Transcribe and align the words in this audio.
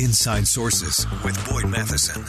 Inside 0.00 0.46
Sources 0.46 1.06
with 1.24 1.48
Boyd 1.48 1.70
Matheson. 1.70 2.24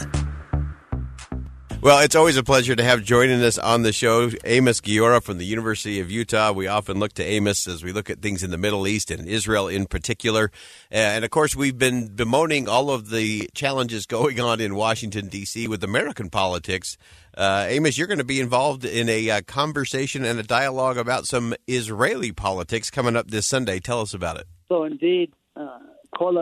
Well, 1.80 2.00
it's 2.00 2.16
always 2.16 2.36
a 2.36 2.42
pleasure 2.42 2.74
to 2.74 2.82
have 2.82 3.04
joining 3.04 3.42
us 3.42 3.58
on 3.58 3.82
the 3.82 3.92
show 3.92 4.30
Amos 4.44 4.80
Guiora 4.80 5.22
from 5.22 5.38
the 5.38 5.44
University 5.44 6.00
of 6.00 6.10
Utah. 6.10 6.52
We 6.52 6.66
often 6.66 6.98
look 6.98 7.12
to 7.14 7.24
Amos 7.24 7.68
as 7.68 7.84
we 7.84 7.92
look 7.92 8.10
at 8.10 8.20
things 8.20 8.42
in 8.42 8.50
the 8.50 8.58
Middle 8.58 8.88
East 8.88 9.10
and 9.10 9.28
Israel 9.28 9.68
in 9.68 9.86
particular. 9.86 10.50
And 10.90 11.24
of 11.24 11.30
course, 11.30 11.54
we've 11.54 11.78
been 11.78 12.08
bemoaning 12.08 12.68
all 12.68 12.90
of 12.90 13.10
the 13.10 13.48
challenges 13.54 14.06
going 14.06 14.40
on 14.40 14.60
in 14.60 14.74
Washington, 14.74 15.28
D.C. 15.28 15.68
with 15.68 15.84
American 15.84 16.28
politics. 16.28 16.98
Uh, 17.36 17.66
Amos, 17.68 17.96
you're 17.96 18.08
going 18.08 18.18
to 18.18 18.24
be 18.24 18.40
involved 18.40 18.84
in 18.84 19.08
a 19.08 19.30
uh, 19.30 19.40
conversation 19.42 20.24
and 20.24 20.40
a 20.40 20.44
dialogue 20.44 20.98
about 20.98 21.26
some 21.26 21.54
Israeli 21.66 22.32
politics 22.32 22.90
coming 22.90 23.16
up 23.16 23.30
this 23.30 23.46
Sunday. 23.46 23.80
Tell 23.80 24.00
us 24.00 24.12
about 24.12 24.38
it. 24.38 24.46
So, 24.68 24.84
indeed, 24.84 25.32
uh, 25.54 25.78
Kol 26.16 26.38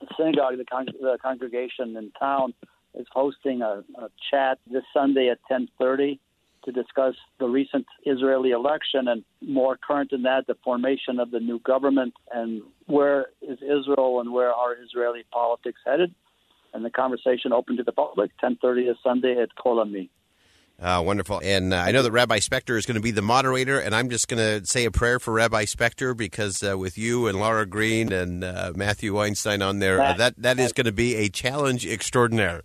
Ami 0.00 0.08
Synagogue, 0.16 0.58
the, 0.58 0.64
con- 0.64 0.86
the 1.00 1.18
congregation 1.22 1.96
in 1.96 2.10
town, 2.18 2.54
is 2.94 3.06
hosting 3.12 3.62
a, 3.62 3.82
a 3.98 4.08
chat 4.30 4.58
this 4.70 4.82
Sunday 4.92 5.28
at 5.28 5.38
10:30 5.50 6.18
to 6.64 6.72
discuss 6.72 7.14
the 7.38 7.46
recent 7.46 7.86
Israeli 8.04 8.50
election 8.50 9.08
and 9.08 9.24
more 9.40 9.78
current 9.78 10.10
than 10.10 10.22
that, 10.22 10.46
the 10.46 10.56
formation 10.62 11.18
of 11.18 11.30
the 11.30 11.40
new 11.40 11.58
government 11.60 12.12
and 12.32 12.62
where 12.86 13.26
is 13.40 13.58
Israel 13.62 14.20
and 14.20 14.32
where 14.32 14.52
are 14.52 14.74
Israeli 14.74 15.24
politics 15.32 15.80
headed. 15.86 16.14
And 16.74 16.84
the 16.84 16.90
conversation 16.90 17.52
open 17.52 17.76
to 17.78 17.82
the 17.82 17.92
public, 17.92 18.30
10:30 18.42 18.86
this 18.86 18.96
Sunday 19.02 19.40
at 19.40 19.54
Kol 19.56 19.80
Ami. 19.80 20.10
Uh, 20.80 21.02
wonderful. 21.04 21.42
And 21.44 21.74
uh, 21.74 21.76
I 21.76 21.90
know 21.90 22.02
that 22.02 22.10
Rabbi 22.10 22.38
Spector 22.38 22.78
is 22.78 22.86
going 22.86 22.94
to 22.94 23.02
be 23.02 23.10
the 23.10 23.20
moderator, 23.20 23.78
and 23.78 23.94
I'm 23.94 24.08
just 24.08 24.28
going 24.28 24.38
to 24.38 24.66
say 24.66 24.86
a 24.86 24.90
prayer 24.90 25.18
for 25.18 25.34
Rabbi 25.34 25.64
Spector 25.64 26.16
because 26.16 26.62
uh, 26.62 26.78
with 26.78 26.96
you 26.96 27.26
and 27.26 27.38
Laura 27.38 27.66
Green 27.66 28.12
and 28.12 28.42
uh, 28.42 28.72
Matthew 28.74 29.14
Weinstein 29.14 29.60
on 29.60 29.80
there, 29.80 30.00
uh, 30.00 30.14
that 30.14 30.34
that 30.38 30.58
is 30.58 30.72
going 30.72 30.86
to 30.86 30.92
be 30.92 31.16
a 31.16 31.28
challenge 31.28 31.86
extraordinaire. 31.86 32.62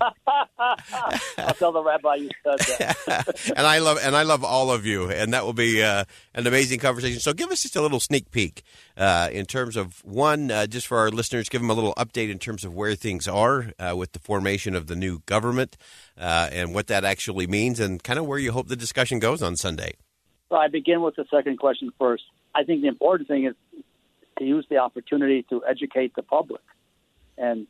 I'll 1.38 1.54
tell 1.54 1.72
the 1.72 1.82
rabbi 1.82 2.16
you 2.16 2.30
said 2.42 2.58
that. 2.58 3.52
and 3.56 3.66
I 3.66 3.78
love 3.78 3.98
and 4.02 4.16
I 4.16 4.22
love 4.22 4.44
all 4.44 4.70
of 4.70 4.86
you, 4.86 5.10
and 5.10 5.32
that 5.32 5.44
will 5.44 5.52
be 5.52 5.82
uh, 5.82 6.04
an 6.34 6.46
amazing 6.46 6.80
conversation. 6.80 7.20
So, 7.20 7.32
give 7.32 7.50
us 7.50 7.62
just 7.62 7.76
a 7.76 7.82
little 7.82 8.00
sneak 8.00 8.30
peek 8.30 8.62
uh, 8.96 9.28
in 9.32 9.46
terms 9.46 9.76
of 9.76 10.04
one, 10.04 10.50
uh, 10.50 10.66
just 10.66 10.86
for 10.86 10.98
our 10.98 11.10
listeners, 11.10 11.48
give 11.48 11.60
them 11.60 11.70
a 11.70 11.74
little 11.74 11.94
update 11.94 12.30
in 12.30 12.38
terms 12.38 12.64
of 12.64 12.74
where 12.74 12.94
things 12.94 13.26
are 13.26 13.72
uh, 13.78 13.94
with 13.96 14.12
the 14.12 14.18
formation 14.18 14.74
of 14.74 14.86
the 14.86 14.96
new 14.96 15.20
government 15.26 15.76
uh, 16.18 16.48
and 16.52 16.74
what 16.74 16.86
that 16.88 17.04
actually 17.04 17.46
means, 17.46 17.80
and 17.80 18.02
kind 18.02 18.18
of 18.18 18.26
where 18.26 18.38
you 18.38 18.52
hope 18.52 18.68
the 18.68 18.76
discussion 18.76 19.18
goes 19.18 19.42
on 19.42 19.56
Sunday. 19.56 19.94
Well, 20.50 20.60
I 20.60 20.68
begin 20.68 21.00
with 21.00 21.16
the 21.16 21.24
second 21.30 21.58
question 21.58 21.92
first. 21.98 22.24
I 22.54 22.64
think 22.64 22.82
the 22.82 22.88
important 22.88 23.28
thing 23.28 23.46
is 23.46 23.54
to 24.38 24.44
use 24.44 24.66
the 24.68 24.78
opportunity 24.78 25.44
to 25.50 25.62
educate 25.68 26.14
the 26.16 26.22
public, 26.22 26.62
and 27.38 27.66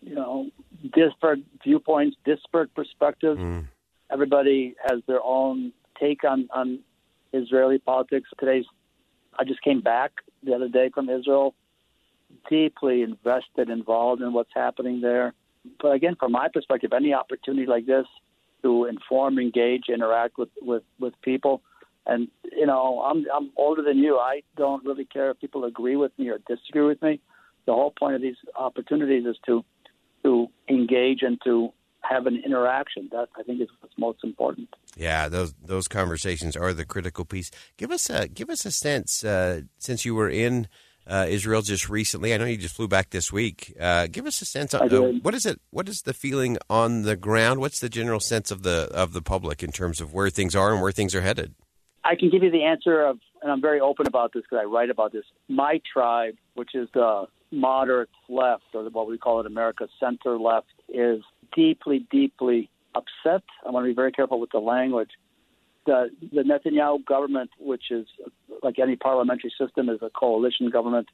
you 0.00 0.14
know, 0.14 0.50
disparate 0.94 1.40
viewpoints, 1.62 2.16
disparate 2.24 2.74
perspectives. 2.74 3.38
Mm. 3.38 3.68
Everybody 4.10 4.74
has 4.88 5.00
their 5.06 5.22
own 5.22 5.72
take 6.00 6.24
on, 6.24 6.48
on 6.52 6.80
Israeli 7.32 7.78
politics. 7.78 8.28
Today's, 8.38 8.64
I 9.38 9.44
just 9.44 9.62
came 9.62 9.80
back 9.80 10.12
the 10.42 10.54
other 10.54 10.68
day 10.68 10.90
from 10.92 11.08
Israel, 11.10 11.54
deeply 12.48 13.02
invested, 13.02 13.68
involved 13.68 14.22
in 14.22 14.32
what's 14.32 14.52
happening 14.54 15.00
there. 15.00 15.34
But 15.80 15.92
again, 15.92 16.16
from 16.18 16.32
my 16.32 16.48
perspective, 16.52 16.92
any 16.92 17.12
opportunity 17.12 17.66
like 17.66 17.86
this 17.86 18.06
to 18.62 18.86
inform, 18.86 19.38
engage, 19.38 19.84
interact 19.88 20.38
with, 20.38 20.48
with, 20.62 20.82
with 20.98 21.14
people. 21.22 21.62
And, 22.06 22.28
you 22.56 22.66
know, 22.66 23.02
I'm, 23.02 23.26
I'm 23.34 23.50
older 23.56 23.82
than 23.82 23.98
you. 23.98 24.16
I 24.16 24.42
don't 24.56 24.84
really 24.84 25.04
care 25.04 25.30
if 25.30 25.40
people 25.40 25.64
agree 25.64 25.96
with 25.96 26.12
me 26.18 26.30
or 26.30 26.38
disagree 26.48 26.86
with 26.86 27.02
me. 27.02 27.20
The 27.68 27.74
whole 27.74 27.90
point 27.90 28.14
of 28.14 28.22
these 28.22 28.36
opportunities 28.56 29.26
is 29.26 29.36
to 29.44 29.62
to 30.24 30.46
engage 30.70 31.20
and 31.20 31.38
to 31.44 31.68
have 32.00 32.26
an 32.26 32.40
interaction. 32.42 33.10
That 33.12 33.28
I 33.38 33.42
think 33.42 33.60
is 33.60 33.68
what's 33.80 33.92
most 33.98 34.20
important. 34.24 34.70
Yeah, 34.96 35.28
those 35.28 35.52
those 35.62 35.86
conversations 35.86 36.56
are 36.56 36.72
the 36.72 36.86
critical 36.86 37.26
piece. 37.26 37.50
Give 37.76 37.90
us 37.90 38.08
a 38.08 38.26
give 38.26 38.48
us 38.48 38.64
a 38.64 38.70
sense 38.70 39.22
uh, 39.22 39.60
since 39.76 40.06
you 40.06 40.14
were 40.14 40.30
in 40.30 40.66
uh, 41.06 41.26
Israel 41.28 41.60
just 41.60 41.90
recently. 41.90 42.32
I 42.32 42.38
know 42.38 42.46
you 42.46 42.56
just 42.56 42.74
flew 42.74 42.88
back 42.88 43.10
this 43.10 43.30
week. 43.30 43.76
Uh, 43.78 44.06
give 44.06 44.24
us 44.24 44.40
a 44.40 44.46
sense 44.46 44.72
of 44.72 44.90
uh, 44.90 45.02
what 45.20 45.34
is 45.34 45.44
it? 45.44 45.60
What 45.68 45.90
is 45.90 46.00
the 46.00 46.14
feeling 46.14 46.56
on 46.70 47.02
the 47.02 47.16
ground? 47.16 47.60
What's 47.60 47.80
the 47.80 47.90
general 47.90 48.20
sense 48.20 48.50
of 48.50 48.62
the 48.62 48.88
of 48.94 49.12
the 49.12 49.20
public 49.20 49.62
in 49.62 49.72
terms 49.72 50.00
of 50.00 50.14
where 50.14 50.30
things 50.30 50.56
are 50.56 50.72
and 50.72 50.80
where 50.80 50.92
things 50.92 51.14
are 51.14 51.20
headed? 51.20 51.54
I 52.02 52.14
can 52.14 52.30
give 52.30 52.42
you 52.42 52.50
the 52.50 52.64
answer 52.64 53.04
of, 53.04 53.18
and 53.42 53.52
I'm 53.52 53.60
very 53.60 53.80
open 53.80 54.06
about 54.06 54.32
this 54.32 54.42
because 54.48 54.62
I 54.62 54.64
write 54.64 54.88
about 54.88 55.12
this. 55.12 55.24
My 55.50 55.82
tribe, 55.92 56.36
which 56.54 56.70
is 56.74 56.88
the 56.94 57.26
moderate 57.50 58.10
left, 58.28 58.64
or 58.74 58.84
what 58.90 59.08
we 59.08 59.18
call 59.18 59.40
it 59.40 59.46
America 59.46 59.88
center 59.98 60.38
left, 60.38 60.66
is 60.88 61.22
deeply, 61.54 62.06
deeply 62.10 62.70
upset. 62.94 63.42
I 63.66 63.70
want 63.70 63.84
to 63.84 63.90
be 63.90 63.94
very 63.94 64.12
careful 64.12 64.40
with 64.40 64.50
the 64.50 64.58
language. 64.58 65.10
The, 65.86 66.10
the 66.20 66.42
Netanyahu 66.42 67.04
government, 67.04 67.50
which 67.58 67.90
is 67.90 68.06
like 68.62 68.78
any 68.78 68.96
parliamentary 68.96 69.52
system, 69.58 69.88
is 69.88 70.00
a 70.02 70.10
coalition 70.10 70.68
government. 70.70 71.08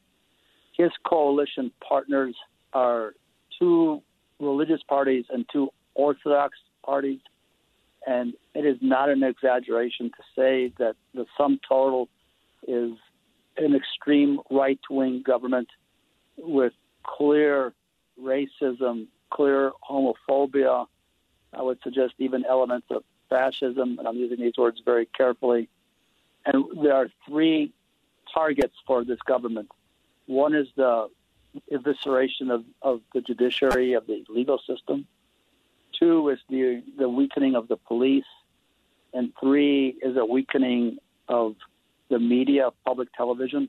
His 0.76 0.90
coalition 1.06 1.70
partners 1.86 2.34
are 2.72 3.14
two 3.58 4.02
religious 4.40 4.80
parties 4.88 5.26
and 5.30 5.46
two 5.52 5.68
Orthodox 5.94 6.58
parties. 6.84 7.20
And 8.06 8.34
it 8.54 8.66
is 8.66 8.76
not 8.80 9.08
an 9.08 9.22
exaggeration 9.22 10.10
to 10.10 10.22
say 10.36 10.72
that 10.78 10.96
the 11.14 11.24
sum 11.38 11.60
total 11.66 12.08
is 12.66 12.90
an 13.56 13.74
extreme 13.74 14.40
right 14.50 14.80
wing 14.90 15.22
government 15.24 15.68
with 16.36 16.72
clear 17.02 17.72
racism, 18.20 19.06
clear 19.30 19.72
homophobia. 19.88 20.86
I 21.52 21.62
would 21.62 21.78
suggest 21.82 22.14
even 22.18 22.44
elements 22.44 22.86
of 22.90 23.04
fascism, 23.28 23.98
and 23.98 24.08
I'm 24.08 24.16
using 24.16 24.40
these 24.40 24.56
words 24.56 24.80
very 24.84 25.06
carefully. 25.06 25.68
And 26.46 26.64
there 26.82 26.94
are 26.94 27.08
three 27.26 27.72
targets 28.32 28.74
for 28.86 29.04
this 29.04 29.18
government. 29.26 29.70
One 30.26 30.54
is 30.54 30.68
the 30.76 31.08
evisceration 31.72 32.50
of, 32.50 32.64
of 32.82 33.00
the 33.12 33.20
judiciary, 33.20 33.92
of 33.94 34.06
the 34.06 34.24
legal 34.28 34.58
system. 34.58 35.06
Two 35.98 36.28
is 36.28 36.38
the, 36.48 36.82
the 36.98 37.08
weakening 37.08 37.54
of 37.54 37.68
the 37.68 37.76
police. 37.76 38.24
And 39.12 39.32
three 39.40 39.96
is 40.02 40.16
a 40.16 40.24
weakening 40.24 40.98
of 41.28 41.54
the 42.08 42.18
media, 42.18 42.70
public 42.84 43.12
television. 43.12 43.68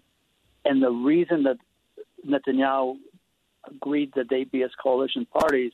And 0.65 0.81
the 0.81 0.91
reason 0.91 1.43
that 1.43 1.57
Netanyahu 2.25 2.97
agreed 3.67 4.13
that 4.15 4.29
they 4.29 4.43
be 4.43 4.63
as 4.63 4.71
coalition 4.81 5.25
parties, 5.25 5.71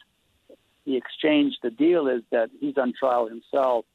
the 0.86 0.98
exchange, 0.98 1.58
the 1.62 1.70
deal 1.70 2.08
is 2.08 2.24
that 2.32 2.50
he's 2.60 2.78
on 2.78 2.94
trial 2.94 3.28
himself, 3.28 3.86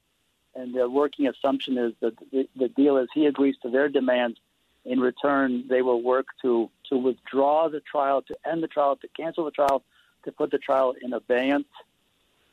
and 0.55 0.75
the 0.75 0.89
working 0.89 1.27
assumption 1.27 1.77
is 1.77 1.93
that 2.01 2.15
the, 2.33 2.49
the 2.57 2.69
deal 2.69 2.97
is 2.97 3.09
he 3.13 3.27
agrees 3.27 3.57
to 3.63 3.71
their 3.71 3.89
demands. 3.89 4.39
In 4.85 5.01
return, 5.01 5.65
they 5.69 5.83
will 5.83 6.01
work 6.01 6.27
to 6.43 6.71
to 6.91 6.97
withdraw 6.97 7.69
the 7.69 7.81
trial, 7.81 8.23
to 8.23 8.37
end 8.49 8.63
the 8.63 8.69
trial, 8.69 8.97
to 8.97 9.09
cancel 9.09 9.45
the 9.45 9.51
trial, 9.51 9.83
to 10.25 10.31
put 10.31 10.53
the 10.53 10.59
trial 10.59 10.95
in 11.03 11.13
abeyance. 11.13 11.67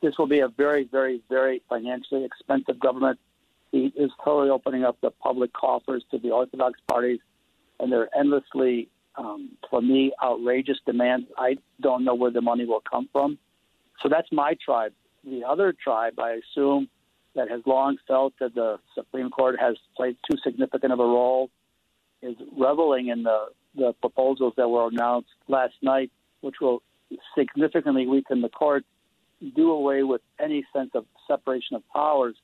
This 0.02 0.18
will 0.18 0.26
be 0.26 0.40
a 0.40 0.48
very, 0.48 0.84
very, 0.84 1.22
very 1.28 1.62
financially 1.68 2.24
expensive 2.24 2.80
government. 2.80 3.20
He 3.70 3.92
is 3.96 4.10
totally 4.24 4.50
opening 4.50 4.84
up 4.84 5.00
the 5.00 5.12
public 5.12 5.52
coffers 5.52 6.04
to 6.10 6.18
the 6.18 6.32
Orthodox 6.32 6.80
parties, 6.88 7.20
and 7.78 7.92
they're 7.92 8.10
endlessly 8.16 8.88
um, 9.16 9.50
for 9.70 9.80
me, 9.80 10.12
outrageous 10.22 10.78
demands. 10.86 11.26
I 11.38 11.56
don't 11.80 12.04
know 12.04 12.14
where 12.14 12.30
the 12.30 12.40
money 12.40 12.64
will 12.64 12.82
come 12.88 13.08
from. 13.12 13.38
So 14.02 14.08
that's 14.08 14.28
my 14.32 14.56
tribe. 14.64 14.92
The 15.24 15.44
other 15.44 15.72
tribe, 15.72 16.18
I 16.18 16.40
assume, 16.42 16.88
that 17.34 17.50
has 17.50 17.62
long 17.66 17.96
felt 18.06 18.34
that 18.40 18.54
the 18.54 18.78
Supreme 18.94 19.30
Court 19.30 19.56
has 19.58 19.76
played 19.96 20.16
too 20.30 20.36
significant 20.44 20.92
of 20.92 21.00
a 21.00 21.04
role 21.04 21.50
is 22.22 22.36
reveling 22.56 23.08
in 23.08 23.22
the, 23.24 23.46
the 23.74 23.92
proposals 24.00 24.54
that 24.56 24.68
were 24.68 24.88
announced 24.88 25.28
last 25.48 25.74
night, 25.82 26.10
which 26.40 26.56
will 26.60 26.82
significantly 27.36 28.06
weaken 28.06 28.40
the 28.40 28.48
court, 28.48 28.84
do 29.54 29.70
away 29.70 30.02
with 30.02 30.22
any 30.40 30.64
sense 30.72 30.90
of 30.94 31.04
separation 31.28 31.76
of 31.76 31.82
powers. 31.92 32.34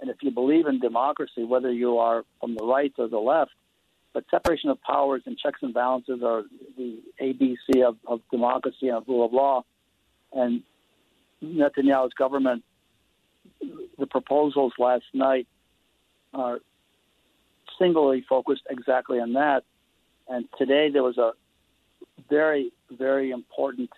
And 0.00 0.08
if 0.08 0.16
you 0.22 0.30
believe 0.30 0.66
in 0.66 0.80
democracy, 0.80 1.44
whether 1.44 1.70
you 1.70 1.98
are 1.98 2.24
from 2.40 2.54
the 2.56 2.64
right 2.64 2.92
or 2.96 3.08
the 3.08 3.18
left, 3.18 3.50
but 4.18 4.24
separation 4.32 4.68
of 4.68 4.82
powers 4.82 5.22
and 5.26 5.38
checks 5.38 5.60
and 5.62 5.72
balances 5.72 6.24
are 6.24 6.42
the 6.76 7.00
ABC 7.22 7.86
of, 7.86 7.98
of 8.04 8.20
democracy 8.32 8.88
and 8.88 8.96
of 8.96 9.04
rule 9.06 9.24
of 9.24 9.32
law. 9.32 9.62
And 10.32 10.64
Netanyahu's 11.40 12.14
government, 12.14 12.64
the 13.96 14.06
proposals 14.08 14.72
last 14.76 15.04
night 15.14 15.46
are 16.34 16.58
singly 17.78 18.24
focused 18.28 18.62
exactly 18.68 19.20
on 19.20 19.34
that. 19.34 19.62
And 20.28 20.46
today 20.58 20.90
there 20.92 21.04
was 21.04 21.16
a 21.16 21.30
very, 22.28 22.72
very 22.90 23.30
important 23.30 23.90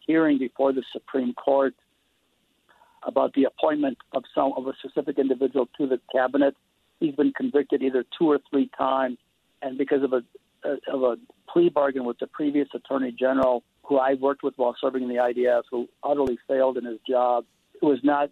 hearing 0.00 0.36
before 0.36 0.74
the 0.74 0.82
Supreme 0.92 1.32
Court 1.32 1.74
about 3.06 3.32
the 3.32 3.44
appointment 3.44 3.96
of 4.14 4.24
some 4.34 4.52
of 4.54 4.66
a 4.66 4.74
specific 4.80 5.18
individual 5.18 5.66
to 5.78 5.86
the 5.86 5.98
cabinet. 6.14 6.54
He's 7.00 7.14
been 7.14 7.32
convicted 7.34 7.82
either 7.82 8.04
two 8.18 8.30
or 8.30 8.38
three 8.50 8.70
times, 8.76 9.16
and 9.62 9.78
because 9.78 10.02
of 10.02 10.12
a 10.12 10.22
of 10.88 11.02
a 11.02 11.16
plea 11.52 11.68
bargain 11.68 12.04
with 12.04 12.18
the 12.18 12.26
previous 12.26 12.68
attorney 12.74 13.12
general, 13.12 13.62
who 13.82 13.98
I 13.98 14.14
worked 14.14 14.42
with 14.42 14.54
while 14.56 14.76
serving 14.80 15.02
in 15.02 15.08
the 15.08 15.16
IDF, 15.16 15.62
who 15.70 15.88
utterly 16.04 16.38
failed 16.46 16.78
in 16.78 16.84
his 16.84 16.98
job, 17.08 17.44
it 17.74 17.84
was 17.84 17.98
not 18.02 18.30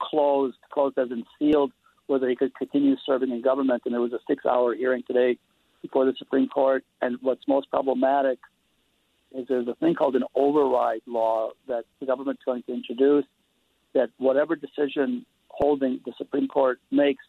closed, 0.00 0.56
closed 0.72 0.98
as 0.98 1.10
in 1.10 1.24
sealed, 1.38 1.72
whether 2.06 2.28
he 2.28 2.36
could 2.36 2.54
continue 2.54 2.96
serving 3.06 3.30
in 3.30 3.42
government. 3.42 3.82
And 3.84 3.94
there 3.94 4.00
was 4.00 4.12
a 4.12 4.18
six-hour 4.28 4.74
hearing 4.74 5.02
today 5.06 5.38
before 5.82 6.04
the 6.04 6.14
Supreme 6.18 6.48
Court. 6.48 6.84
And 7.00 7.16
what's 7.22 7.46
most 7.48 7.70
problematic 7.70 8.38
is 9.32 9.46
there's 9.48 9.68
a 9.68 9.74
thing 9.74 9.94
called 9.94 10.16
an 10.16 10.24
override 10.34 11.02
law 11.06 11.50
that 11.68 11.84
the 12.00 12.06
government's 12.06 12.42
going 12.44 12.62
to 12.64 12.74
introduce 12.74 13.24
that 13.94 14.10
whatever 14.18 14.56
decision 14.56 15.24
holding 15.48 16.00
the 16.04 16.12
Supreme 16.18 16.48
Court 16.48 16.78
makes, 16.90 17.24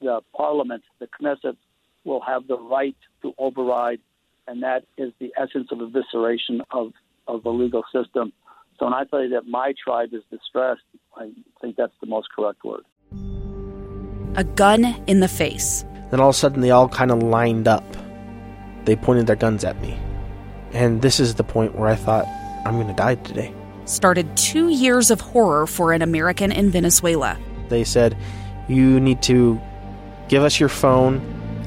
the 0.00 0.20
Parliament, 0.36 0.82
the 0.98 1.08
Knesset, 1.20 1.56
will 2.04 2.20
have 2.20 2.46
the 2.46 2.58
right 2.58 2.96
to 3.22 3.32
override, 3.38 4.00
and 4.46 4.62
that 4.62 4.84
is 4.96 5.12
the 5.20 5.32
essence 5.40 5.68
of 5.70 5.78
evisceration 5.78 6.60
of, 6.70 6.92
of 7.28 7.42
the 7.42 7.50
legal 7.50 7.84
system. 7.92 8.32
So 8.78 8.86
when 8.86 8.94
I 8.94 9.04
tell 9.04 9.22
you 9.22 9.30
that 9.30 9.46
my 9.46 9.74
tribe 9.82 10.10
is 10.12 10.22
distressed, 10.30 10.82
I 11.16 11.30
think 11.60 11.76
that's 11.76 11.92
the 12.00 12.06
most 12.06 12.28
correct 12.34 12.64
word. 12.64 12.82
A 14.34 14.44
gun 14.44 14.84
in 15.06 15.20
the 15.20 15.28
face. 15.28 15.84
Then 16.10 16.20
all 16.20 16.30
of 16.30 16.34
a 16.34 16.38
sudden, 16.38 16.62
they 16.62 16.70
all 16.70 16.88
kind 16.88 17.10
of 17.10 17.22
lined 17.22 17.68
up. 17.68 17.84
They 18.84 18.96
pointed 18.96 19.26
their 19.26 19.36
guns 19.36 19.64
at 19.64 19.80
me. 19.80 19.98
And 20.72 21.02
this 21.02 21.20
is 21.20 21.34
the 21.34 21.44
point 21.44 21.76
where 21.76 21.88
I 21.88 21.94
thought, 21.94 22.26
I'm 22.66 22.74
going 22.74 22.88
to 22.88 22.94
die 22.94 23.16
today. 23.16 23.54
Started 23.84 24.36
two 24.36 24.68
years 24.68 25.10
of 25.10 25.20
horror 25.20 25.66
for 25.66 25.92
an 25.92 26.02
American 26.02 26.50
in 26.50 26.70
Venezuela. 26.70 27.38
They 27.68 27.84
said, 27.84 28.16
You 28.68 29.00
need 29.00 29.22
to 29.22 29.60
give 30.28 30.42
us 30.42 30.58
your 30.58 30.68
phone 30.68 31.20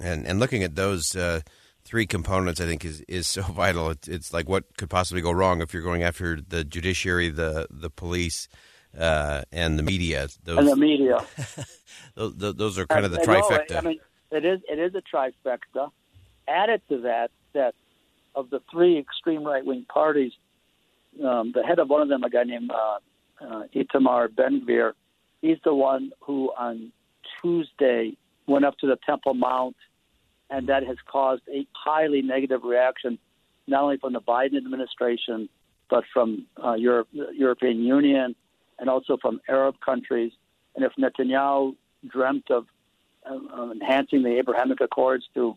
And 0.00 0.26
and 0.26 0.38
looking 0.38 0.62
at 0.62 0.74
those 0.74 1.14
uh, 1.16 1.40
three 1.84 2.06
components, 2.06 2.60
I 2.60 2.66
think 2.66 2.84
is 2.84 3.00
is 3.02 3.26
so 3.26 3.42
vital. 3.62 3.90
It's, 3.90 4.08
it's 4.08 4.32
like 4.32 4.48
what 4.48 4.76
could 4.76 4.90
possibly 4.90 5.22
go 5.22 5.32
wrong 5.32 5.62
if 5.62 5.72
you're 5.72 5.82
going 5.82 6.02
after 6.02 6.40
the 6.40 6.64
judiciary, 6.64 7.30
the 7.30 7.66
the 7.70 7.90
police, 7.90 8.48
uh, 8.98 9.42
and 9.52 9.78
the 9.78 9.82
media. 9.82 10.28
Those, 10.44 10.58
and 10.58 10.68
the 10.68 10.76
media. 10.76 11.24
those, 12.14 12.34
those, 12.36 12.78
are 12.78 12.86
kind 12.86 13.04
of 13.04 13.12
the 13.12 13.18
trifecta. 13.18 13.76
I 13.76 13.80
mean, 13.80 14.00
it 14.30 14.44
is 14.44 14.60
it 14.68 14.78
is 14.78 14.94
a 14.94 15.02
trifecta. 15.02 15.90
Added 16.48 16.80
to 16.88 17.00
that, 17.02 17.30
that 17.54 17.74
of 18.34 18.50
the 18.50 18.60
three 18.70 18.98
extreme 18.98 19.42
right 19.44 19.64
wing 19.64 19.84
parties, 19.92 20.32
um, 21.24 21.52
the 21.52 21.64
head 21.64 21.78
of 21.78 21.88
one 21.88 22.02
of 22.02 22.08
them, 22.08 22.22
a 22.22 22.30
guy 22.30 22.44
named 22.44 22.70
uh, 22.70 22.98
uh, 23.40 23.62
Itamar 23.74 24.34
Ben 24.34 24.60
Gvir, 24.60 24.92
he's 25.40 25.58
the 25.64 25.74
one 25.74 26.12
who 26.20 26.52
on 26.56 26.92
Tuesday 27.40 28.16
went 28.46 28.64
up 28.64 28.76
to 28.78 28.86
the 28.86 28.98
Temple 29.04 29.34
Mount, 29.34 29.76
and 30.50 30.68
that 30.68 30.86
has 30.86 30.96
caused 31.10 31.42
a 31.52 31.66
highly 31.72 32.22
negative 32.22 32.62
reaction, 32.62 33.18
not 33.66 33.82
only 33.82 33.98
from 33.98 34.12
the 34.12 34.20
Biden 34.20 34.56
administration, 34.56 35.48
but 35.90 36.04
from 36.12 36.46
uh, 36.62 36.74
Europe, 36.74 37.08
European 37.12 37.80
Union, 37.80 38.34
and 38.78 38.88
also 38.88 39.16
from 39.20 39.40
Arab 39.48 39.76
countries. 39.84 40.32
And 40.74 40.84
if 40.84 40.92
Netanyahu 40.98 41.76
dreamt 42.08 42.50
of 42.50 42.66
uh, 43.28 43.70
enhancing 43.72 44.22
the 44.22 44.38
Abrahamic 44.38 44.80
Accords 44.80 45.24
to 45.34 45.56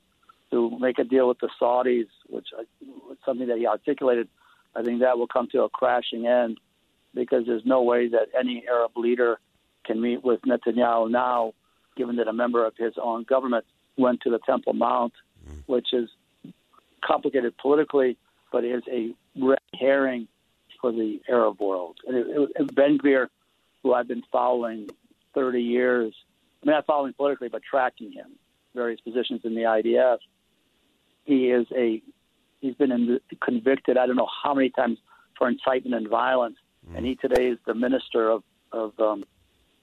to 0.51 0.75
make 0.79 0.97
a 0.97 1.03
deal 1.03 1.27
with 1.27 1.37
the 1.39 1.49
Saudis, 1.61 2.07
which 2.27 2.47
was 2.81 3.17
something 3.23 3.47
that 3.49 3.59
he 3.59 3.67
articulated, 3.67 4.27
I 4.75 4.81
think 4.81 5.01
that 5.01 5.15
will 5.19 5.27
come 5.27 5.47
to 5.51 5.61
a 5.61 5.69
crashing 5.69 6.25
end 6.25 6.59
because 7.13 7.45
there's 7.45 7.65
no 7.65 7.83
way 7.83 8.07
that 8.07 8.29
any 8.37 8.65
Arab 8.67 8.91
leader 8.95 9.39
can 9.85 10.01
meet 10.01 10.23
with 10.23 10.41
Netanyahu 10.41 11.11
now 11.11 11.53
given 11.99 12.15
that 12.15 12.29
a 12.29 12.33
member 12.33 12.65
of 12.65 12.73
his 12.77 12.93
own 12.99 13.23
government 13.23 13.65
went 13.97 14.21
to 14.21 14.29
the 14.29 14.39
Temple 14.39 14.71
Mount, 14.71 15.11
which 15.65 15.89
is 15.91 16.09
complicated 17.03 17.57
politically, 17.57 18.17
but 18.53 18.63
is 18.63 18.83
a 18.89 19.13
red 19.37 19.59
herring 19.77 20.29
for 20.79 20.93
the 20.93 21.19
Arab 21.29 21.59
world. 21.59 21.97
And 22.07 22.15
it, 22.15 22.49
it, 22.55 22.73
Ben 22.75 22.97
Gvir, 22.97 23.27
who 23.83 23.93
I've 23.93 24.07
been 24.07 24.23
following 24.31 24.89
30 25.35 25.61
years, 25.61 26.13
I 26.63 26.65
mean, 26.65 26.75
not 26.75 26.85
following 26.85 27.11
politically, 27.11 27.49
but 27.49 27.61
tracking 27.69 28.13
him, 28.13 28.31
various 28.73 29.01
positions 29.01 29.41
in 29.43 29.53
the 29.53 29.63
IDF. 29.63 30.19
He 31.25 31.49
is 31.49 31.67
a, 31.75 32.01
he's 32.61 32.75
been 32.75 32.93
in, 32.93 33.19
convicted, 33.43 33.97
I 33.97 34.07
don't 34.07 34.15
know 34.15 34.29
how 34.41 34.53
many 34.53 34.69
times, 34.69 34.99
for 35.37 35.49
incitement 35.49 35.95
and 35.95 36.07
violence. 36.07 36.55
Mm. 36.89 36.97
And 36.97 37.05
he 37.05 37.15
today 37.15 37.47
is 37.47 37.57
the 37.65 37.73
minister 37.73 38.29
of, 38.29 38.43
of 38.71 38.97
um, 38.99 39.25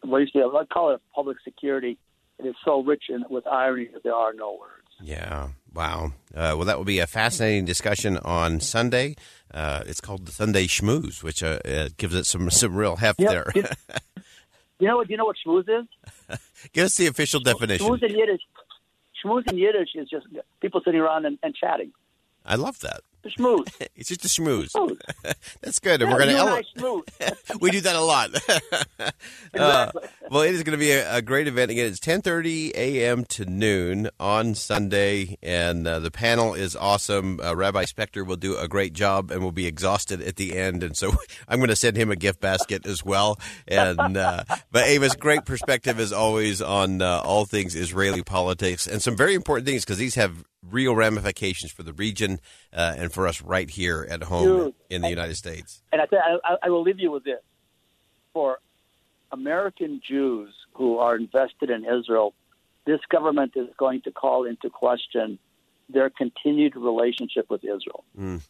what 0.02 0.18
used 0.18 0.32
to 0.32 0.38
be, 0.38 0.58
I'd 0.58 0.70
call 0.70 0.92
it 0.92 1.02
public 1.14 1.36
security 1.44 1.98
it 2.38 2.46
is 2.46 2.54
so 2.64 2.82
rich 2.82 3.04
in, 3.08 3.24
with 3.30 3.46
irony 3.46 3.88
that 3.92 4.02
there 4.02 4.14
are 4.14 4.32
no 4.32 4.52
words. 4.52 4.86
Yeah. 5.00 5.48
Wow. 5.74 6.12
Uh, 6.34 6.54
well, 6.56 6.64
that 6.64 6.78
will 6.78 6.84
be 6.84 6.98
a 7.00 7.06
fascinating 7.06 7.64
discussion 7.64 8.16
on 8.18 8.60
Sunday. 8.60 9.16
Uh, 9.52 9.82
it's 9.86 10.00
called 10.00 10.26
the 10.26 10.32
Sunday 10.32 10.66
Schmooze, 10.66 11.22
which 11.22 11.42
uh, 11.42 11.58
gives 11.96 12.14
it 12.14 12.24
some 12.24 12.50
some 12.50 12.74
real 12.74 12.96
heft 12.96 13.20
yep. 13.20 13.30
there. 13.30 13.52
you 14.78 14.88
know 14.88 14.96
what? 14.96 15.10
You 15.10 15.16
know 15.16 15.26
what 15.26 15.36
schmooze 15.46 15.68
is? 15.68 16.38
Give 16.72 16.84
us 16.86 16.96
the 16.96 17.06
official 17.06 17.40
definition. 17.40 17.86
Schmooze 17.86 18.02
in 18.02 18.16
Yiddish. 18.16 18.40
Schmooze 19.22 19.50
in 19.50 19.58
Yiddish 19.58 19.90
is 19.94 20.08
just 20.08 20.26
people 20.60 20.80
sitting 20.84 21.00
around 21.00 21.26
and, 21.26 21.38
and 21.42 21.54
chatting. 21.54 21.92
I 22.44 22.56
love 22.56 22.80
that. 22.80 23.00
A 23.26 23.28
schmooze. 23.28 23.88
it's 23.96 24.08
just 24.08 24.24
a 24.24 24.28
schmooze. 24.28 24.72
That's 25.60 25.80
good. 25.80 26.00
Yeah, 26.00 26.06
and 26.06 26.14
we're 26.14 26.24
going 26.24 26.64
to 26.74 26.80
ele- 26.80 27.02
we 27.60 27.70
do 27.70 27.80
that 27.80 27.96
a 27.96 28.00
lot. 28.00 28.30
exactly. 28.34 29.10
Uh, 29.54 29.90
well, 30.30 30.42
it 30.42 30.54
is 30.54 30.62
going 30.62 30.78
to 30.78 30.80
be 30.80 30.92
a, 30.92 31.16
a, 31.16 31.22
great 31.22 31.48
event. 31.48 31.70
Again, 31.70 31.86
it's 31.86 31.98
10:30 31.98 32.72
a.m. 32.74 33.24
to 33.24 33.44
noon 33.44 34.10
on 34.20 34.54
Sunday, 34.54 35.38
and 35.42 35.86
uh, 35.86 35.98
the 35.98 36.10
panel 36.10 36.54
is 36.54 36.76
awesome. 36.76 37.40
Uh, 37.40 37.56
Rabbi 37.56 37.84
Spector 37.84 38.24
will 38.24 38.36
do 38.36 38.56
a 38.56 38.68
great 38.68 38.92
job, 38.92 39.30
and 39.30 39.42
will 39.42 39.52
be 39.52 39.66
exhausted 39.66 40.20
at 40.22 40.36
the 40.36 40.56
end. 40.56 40.82
And 40.82 40.96
so 40.96 41.12
I'm 41.48 41.58
going 41.58 41.68
to 41.68 41.76
send 41.76 41.96
him 41.96 42.10
a 42.10 42.16
gift 42.16 42.40
basket 42.40 42.86
as 42.86 43.04
well. 43.04 43.38
And 43.66 44.16
uh, 44.16 44.44
but 44.70 44.86
Amos, 44.86 45.16
great 45.16 45.44
perspective 45.44 45.98
as 45.98 46.12
always 46.12 46.62
on 46.62 47.02
uh, 47.02 47.22
all 47.24 47.44
things 47.44 47.74
Israeli 47.74 48.22
politics 48.22 48.86
and 48.86 49.02
some 49.02 49.16
very 49.16 49.34
important 49.34 49.66
things 49.66 49.84
because 49.84 49.98
these 49.98 50.14
have 50.14 50.44
real 50.70 50.94
ramifications 50.94 51.72
for 51.72 51.82
the 51.82 51.92
region 51.92 52.40
uh, 52.76 52.94
and 52.98 53.12
for 53.12 53.26
us 53.26 53.40
right 53.42 53.70
here 53.70 54.06
at 54.08 54.22
home 54.22 54.44
Dude, 54.44 54.74
in 54.90 55.02
the 55.02 55.08
United 55.08 55.36
States. 55.36 55.82
And 55.92 56.02
I, 56.02 56.06
th- 56.06 56.22
I, 56.44 56.56
I 56.64 56.70
will 56.70 56.82
leave 56.82 57.00
you 57.00 57.10
with 57.10 57.24
this: 57.24 57.40
for 58.32 58.58
American 59.32 60.00
Jews 60.06 60.54
who 60.74 60.98
are 60.98 61.16
invested 61.16 61.70
in 61.70 61.84
Israel, 61.84 62.34
this 62.84 63.00
government 63.10 63.52
is 63.56 63.68
going 63.78 64.02
to 64.02 64.10
call 64.12 64.44
into 64.44 64.68
question 64.68 65.38
their 65.88 66.10
continued 66.10 66.76
relationship 66.76 67.46
with 67.48 67.64
Israel. 67.64 68.04
Mm. 68.18 68.42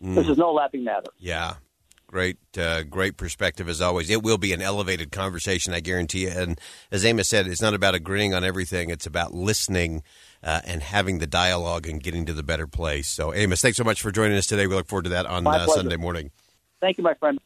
This 0.00 0.28
is 0.28 0.36
no 0.36 0.52
laughing 0.52 0.84
matter. 0.84 1.10
Yeah. 1.18 1.54
Great, 2.06 2.36
uh, 2.58 2.82
great 2.82 3.16
perspective 3.16 3.68
as 3.68 3.80
always. 3.80 4.10
It 4.10 4.22
will 4.22 4.38
be 4.38 4.52
an 4.52 4.60
elevated 4.60 5.10
conversation, 5.10 5.72
I 5.72 5.80
guarantee 5.80 6.24
you. 6.24 6.28
And 6.28 6.60
as 6.92 7.04
Amos 7.04 7.28
said, 7.28 7.46
it's 7.46 7.62
not 7.62 7.74
about 7.74 7.94
agreeing 7.94 8.34
on 8.34 8.44
everything; 8.44 8.90
it's 8.90 9.06
about 9.06 9.34
listening 9.34 10.02
uh, 10.44 10.60
and 10.64 10.82
having 10.82 11.18
the 11.18 11.26
dialogue 11.26 11.88
and 11.88 12.02
getting 12.02 12.26
to 12.26 12.34
the 12.34 12.42
better 12.42 12.66
place. 12.66 13.08
So, 13.08 13.32
Amos, 13.34 13.62
thanks 13.62 13.78
so 13.78 13.84
much 13.84 14.02
for 14.02 14.12
joining 14.12 14.36
us 14.36 14.46
today. 14.46 14.66
We 14.66 14.74
look 14.74 14.86
forward 14.86 15.04
to 15.04 15.10
that 15.10 15.26
on 15.26 15.46
uh. 15.46 15.66
Sunday 15.66 15.96
morning. 15.96 16.30
Thank 16.80 16.98
you, 16.98 17.04
my 17.04 17.14
friend. 17.14 17.40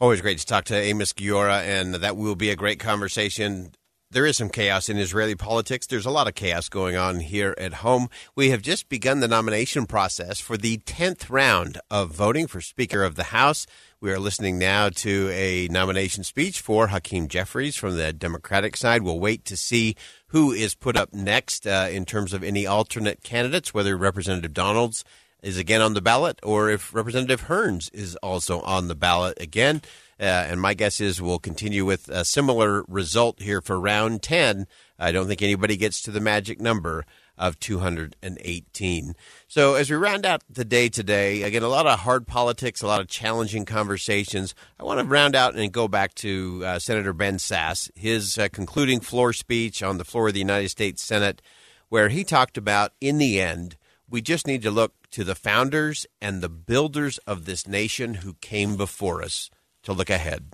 Always 0.00 0.20
great 0.20 0.38
to 0.38 0.46
talk 0.46 0.64
to 0.64 0.76
Amos 0.76 1.12
Guiora, 1.12 1.62
and 1.62 1.94
that 1.94 2.16
will 2.16 2.34
be 2.34 2.50
a 2.50 2.56
great 2.56 2.80
conversation. 2.80 3.72
There 4.10 4.26
is 4.26 4.38
some 4.38 4.48
chaos 4.48 4.88
in 4.88 4.96
Israeli 4.96 5.34
politics. 5.34 5.86
There's 5.86 6.06
a 6.06 6.10
lot 6.10 6.26
of 6.26 6.34
chaos 6.34 6.68
going 6.68 6.96
on 6.96 7.20
here 7.20 7.54
at 7.58 7.74
home. 7.74 8.08
We 8.34 8.50
have 8.50 8.62
just 8.62 8.88
begun 8.88 9.20
the 9.20 9.28
nomination 9.28 9.86
process 9.86 10.40
for 10.40 10.56
the 10.56 10.78
10th 10.78 11.28
round 11.28 11.78
of 11.90 12.10
voting 12.10 12.46
for 12.46 12.60
Speaker 12.60 13.04
of 13.04 13.16
the 13.16 13.24
House. 13.24 13.66
We 14.00 14.10
are 14.10 14.18
listening 14.18 14.58
now 14.58 14.88
to 14.88 15.28
a 15.30 15.68
nomination 15.68 16.24
speech 16.24 16.60
for 16.60 16.86
Hakeem 16.86 17.28
Jeffries 17.28 17.76
from 17.76 17.96
the 17.96 18.12
Democratic 18.12 18.76
side. 18.76 19.02
We'll 19.02 19.20
wait 19.20 19.44
to 19.44 19.56
see 19.56 19.94
who 20.28 20.52
is 20.52 20.74
put 20.74 20.96
up 20.96 21.12
next 21.12 21.66
uh, 21.66 21.88
in 21.90 22.04
terms 22.04 22.32
of 22.32 22.42
any 22.42 22.66
alternate 22.66 23.22
candidates, 23.22 23.72
whether 23.72 23.96
Representative 23.96 24.54
Donalds 24.54 25.04
is 25.42 25.56
again 25.56 25.80
on 25.80 25.94
the 25.94 26.00
ballot 26.00 26.38
or 26.42 26.68
if 26.68 26.92
Representative 26.94 27.46
Hearns 27.46 27.90
is 27.92 28.16
also 28.16 28.60
on 28.62 28.88
the 28.88 28.94
ballot 28.94 29.40
again. 29.40 29.82
Uh, 30.20 30.24
and 30.24 30.60
my 30.60 30.74
guess 30.74 31.00
is 31.00 31.22
we'll 31.22 31.38
continue 31.38 31.84
with 31.84 32.08
a 32.08 32.24
similar 32.24 32.84
result 32.88 33.40
here 33.40 33.60
for 33.60 33.78
round 33.78 34.22
10. 34.22 34.66
I 34.98 35.12
don't 35.12 35.28
think 35.28 35.42
anybody 35.42 35.76
gets 35.76 36.02
to 36.02 36.10
the 36.10 36.20
magic 36.20 36.60
number 36.60 37.04
of 37.38 37.58
218. 37.60 39.14
So 39.46 39.74
as 39.74 39.90
we 39.90 39.96
round 39.96 40.26
out 40.26 40.42
the 40.50 40.64
day 40.64 40.88
today, 40.88 41.42
again, 41.42 41.62
a 41.62 41.68
lot 41.68 41.86
of 41.86 42.00
hard 42.00 42.26
politics, 42.26 42.82
a 42.82 42.86
lot 42.86 43.00
of 43.00 43.08
challenging 43.08 43.64
conversations. 43.64 44.54
I 44.78 44.84
want 44.84 45.00
to 45.00 45.06
round 45.06 45.34
out 45.34 45.54
and 45.54 45.72
go 45.72 45.88
back 45.88 46.14
to 46.16 46.62
uh, 46.64 46.78
Senator 46.78 47.12
Ben 47.12 47.36
Sasse, 47.36 47.90
his 47.94 48.38
uh, 48.38 48.48
concluding 48.52 49.00
floor 49.00 49.32
speech 49.32 49.82
on 49.82 49.98
the 49.98 50.04
floor 50.04 50.28
of 50.28 50.34
the 50.34 50.40
United 50.40 50.70
States 50.70 51.02
Senate, 51.02 51.40
where 51.88 52.08
he 52.08 52.24
talked 52.24 52.58
about, 52.58 52.92
in 53.00 53.18
the 53.18 53.40
end, 53.40 53.76
we 54.10 54.20
just 54.20 54.46
need 54.46 54.62
to 54.62 54.70
look 54.70 54.94
to 55.10 55.24
the 55.24 55.34
founders 55.34 56.06
and 56.20 56.40
the 56.40 56.48
builders 56.48 57.18
of 57.18 57.44
this 57.44 57.66
nation 57.66 58.14
who 58.14 58.34
came 58.34 58.76
before 58.76 59.22
us 59.22 59.50
to 59.82 59.92
look 59.92 60.10
ahead. 60.10 60.52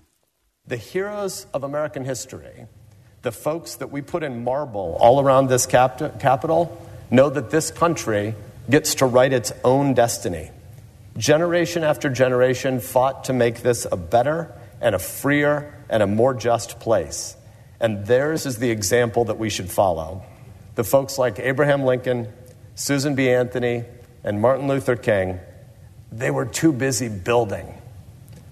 The 0.66 0.76
heroes 0.76 1.46
of 1.52 1.62
American 1.62 2.04
history, 2.04 2.66
the 3.24 3.32
folks 3.32 3.76
that 3.76 3.90
we 3.90 4.02
put 4.02 4.22
in 4.22 4.44
marble 4.44 4.96
all 5.00 5.18
around 5.18 5.48
this 5.48 5.64
cap- 5.64 6.20
capital, 6.20 6.80
know 7.10 7.30
that 7.30 7.50
this 7.50 7.70
country 7.70 8.34
gets 8.68 8.96
to 8.96 9.06
write 9.06 9.32
its 9.32 9.50
own 9.64 9.94
destiny. 9.94 10.50
Generation 11.16 11.84
after 11.84 12.10
generation 12.10 12.80
fought 12.80 13.24
to 13.24 13.32
make 13.32 13.62
this 13.62 13.86
a 13.90 13.96
better 13.96 14.52
and 14.80 14.94
a 14.94 14.98
freer 14.98 15.74
and 15.88 16.02
a 16.02 16.06
more 16.06 16.34
just 16.34 16.78
place. 16.80 17.34
And 17.80 18.06
theirs 18.06 18.44
is 18.44 18.58
the 18.58 18.70
example 18.70 19.24
that 19.24 19.38
we 19.38 19.48
should 19.48 19.70
follow. 19.70 20.22
The 20.74 20.84
folks 20.84 21.16
like 21.16 21.38
Abraham 21.38 21.84
Lincoln, 21.84 22.28
Susan 22.74 23.14
B. 23.14 23.30
Anthony, 23.30 23.84
and 24.22 24.40
Martin 24.40 24.68
Luther 24.68 24.96
King, 24.96 25.40
they 26.12 26.30
were 26.30 26.44
too 26.44 26.72
busy 26.72 27.08
building. 27.08 27.72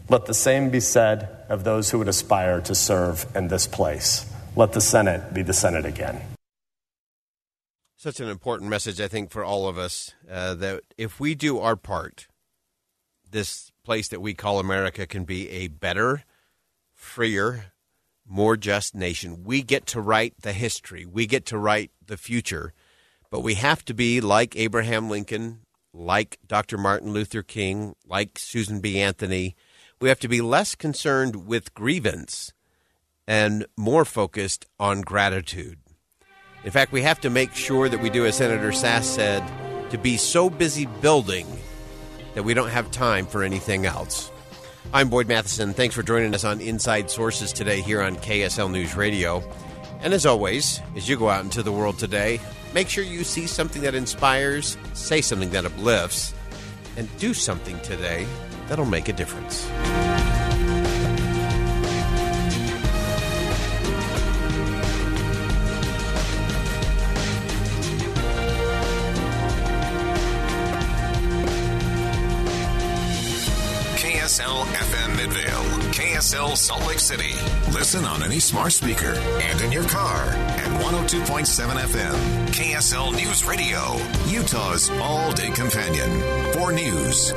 Let 0.08 0.24
the 0.24 0.34
same 0.34 0.70
be 0.70 0.80
said 0.80 1.28
of 1.50 1.62
those 1.62 1.90
who 1.90 1.98
would 1.98 2.08
aspire 2.08 2.62
to 2.62 2.74
serve 2.74 3.26
in 3.34 3.48
this 3.48 3.66
place. 3.66 4.31
Let 4.54 4.72
the 4.72 4.82
Senate 4.82 5.32
be 5.32 5.40
the 5.40 5.54
Senate 5.54 5.86
again. 5.86 6.20
Such 7.96 8.20
an 8.20 8.28
important 8.28 8.68
message, 8.68 9.00
I 9.00 9.08
think, 9.08 9.30
for 9.30 9.42
all 9.42 9.66
of 9.66 9.78
us 9.78 10.12
uh, 10.30 10.54
that 10.56 10.82
if 10.98 11.18
we 11.18 11.34
do 11.34 11.58
our 11.58 11.74
part, 11.74 12.26
this 13.30 13.72
place 13.82 14.08
that 14.08 14.20
we 14.20 14.34
call 14.34 14.58
America 14.58 15.06
can 15.06 15.24
be 15.24 15.48
a 15.48 15.68
better, 15.68 16.24
freer, 16.92 17.72
more 18.28 18.58
just 18.58 18.94
nation. 18.94 19.42
We 19.42 19.62
get 19.62 19.86
to 19.86 20.02
write 20.02 20.34
the 20.42 20.52
history, 20.52 21.06
we 21.06 21.26
get 21.26 21.46
to 21.46 21.56
write 21.56 21.90
the 22.04 22.18
future, 22.18 22.74
but 23.30 23.40
we 23.40 23.54
have 23.54 23.82
to 23.86 23.94
be 23.94 24.20
like 24.20 24.54
Abraham 24.54 25.08
Lincoln, 25.08 25.60
like 25.94 26.38
Dr. 26.46 26.76
Martin 26.76 27.14
Luther 27.14 27.42
King, 27.42 27.94
like 28.06 28.38
Susan 28.38 28.80
B. 28.80 29.00
Anthony. 29.00 29.56
We 29.98 30.10
have 30.10 30.20
to 30.20 30.28
be 30.28 30.42
less 30.42 30.74
concerned 30.74 31.46
with 31.46 31.72
grievance 31.72 32.52
and 33.32 33.64
more 33.78 34.04
focused 34.04 34.66
on 34.78 35.00
gratitude. 35.00 35.78
In 36.64 36.70
fact, 36.70 36.92
we 36.92 37.00
have 37.00 37.18
to 37.22 37.30
make 37.30 37.54
sure 37.54 37.88
that 37.88 38.02
we 38.02 38.10
do, 38.10 38.26
as 38.26 38.36
Senator 38.36 38.72
Sasse 38.72 39.04
said, 39.04 39.42
to 39.90 39.96
be 39.96 40.18
so 40.18 40.50
busy 40.50 40.84
building 41.00 41.46
that 42.34 42.42
we 42.42 42.52
don't 42.52 42.68
have 42.68 42.90
time 42.90 43.24
for 43.24 43.42
anything 43.42 43.86
else. 43.86 44.30
I'm 44.92 45.08
Boyd 45.08 45.28
Matheson. 45.28 45.72
Thanks 45.72 45.94
for 45.94 46.02
joining 46.02 46.34
us 46.34 46.44
on 46.44 46.60
Inside 46.60 47.10
Sources 47.10 47.54
today 47.54 47.80
here 47.80 48.02
on 48.02 48.16
KSL 48.16 48.70
News 48.70 48.94
Radio. 48.94 49.42
And 50.02 50.12
as 50.12 50.26
always, 50.26 50.82
as 50.94 51.08
you 51.08 51.16
go 51.16 51.30
out 51.30 51.42
into 51.42 51.62
the 51.62 51.72
world 51.72 51.98
today, 51.98 52.38
make 52.74 52.90
sure 52.90 53.02
you 53.02 53.24
see 53.24 53.46
something 53.46 53.80
that 53.80 53.94
inspires, 53.94 54.76
say 54.92 55.22
something 55.22 55.48
that 55.52 55.64
uplifts, 55.64 56.34
and 56.98 57.08
do 57.16 57.32
something 57.32 57.80
today 57.80 58.26
that'll 58.68 58.84
make 58.84 59.08
a 59.08 59.14
difference. 59.14 59.66
Midvale, 76.32 76.56
Salt 76.56 76.86
Lake 76.86 76.98
City. 76.98 77.34
Listen 77.72 78.06
on 78.06 78.22
any 78.22 78.40
smart 78.40 78.72
speaker 78.72 79.12
and 79.42 79.60
in 79.60 79.70
your 79.70 79.84
car 79.84 80.24
at 80.24 80.82
102.7 80.82 81.44
FM. 81.76 82.46
KSL 82.48 83.12
News 83.12 83.44
Radio, 83.44 83.98
Utah's 84.28 84.88
all 85.02 85.30
day 85.32 85.50
companion 85.50 86.10
for 86.54 86.72
news. 86.72 87.34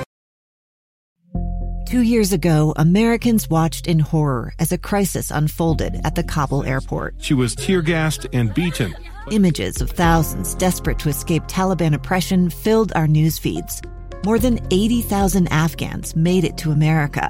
Two 1.85 2.03
years 2.03 2.31
ago, 2.31 2.73
Americans 2.77 3.49
watched 3.49 3.85
in 3.85 3.99
horror 3.99 4.53
as 4.59 4.71
a 4.71 4.77
crisis 4.77 5.29
unfolded 5.29 5.99
at 6.05 6.15
the 6.15 6.23
Kabul 6.23 6.63
airport. 6.63 7.15
She 7.19 7.33
was 7.33 7.53
tear 7.53 7.81
gassed 7.81 8.27
and 8.31 8.53
beaten. 8.53 8.95
Images 9.29 9.81
of 9.81 9.89
thousands 9.91 10.55
desperate 10.55 10.99
to 10.99 11.09
escape 11.09 11.43
Taliban 11.43 11.93
oppression 11.93 12.49
filled 12.49 12.93
our 12.95 13.07
news 13.07 13.37
feeds. 13.37 13.81
More 14.23 14.39
than 14.39 14.65
80,000 14.71 15.47
Afghans 15.51 16.15
made 16.15 16.45
it 16.45 16.57
to 16.59 16.71
America. 16.71 17.29